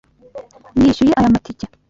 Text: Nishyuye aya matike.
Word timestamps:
Nishyuye 0.77 1.13
aya 1.19 1.27
matike. 1.33 1.65